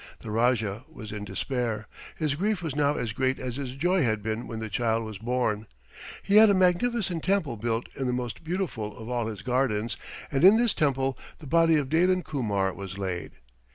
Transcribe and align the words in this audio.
The 0.21 0.31
Rajah 0.31 0.83
was 0.89 1.11
in 1.11 1.25
despair. 1.25 1.87
His 2.15 2.33
grief 2.33 2.63
was 2.63 2.75
now 2.75 2.95
as 2.95 3.13
great 3.13 3.37
as 3.39 3.57
his 3.57 3.75
joy 3.75 4.01
had 4.01 4.23
been 4.23 4.47
when 4.47 4.57
the 4.57 4.67
child 4.67 5.05
was 5.05 5.19
born. 5.19 5.67
He 6.23 6.37
had 6.37 6.49
a 6.49 6.55
magnificent 6.55 7.21
temple 7.23 7.55
built 7.55 7.85
in 7.95 8.07
the 8.07 8.11
most 8.13 8.43
beautiful 8.43 8.97
of 8.97 9.07
all 9.09 9.27
his 9.27 9.43
gardens, 9.43 9.97
and 10.31 10.43
in 10.43 10.57
this 10.57 10.73
temple 10.73 11.15
the 11.37 11.45
body 11.45 11.75
of 11.75 11.87
Dalim 11.89 12.23
Kumar 12.23 12.73
was 12.73 12.97
laid. 12.97 13.33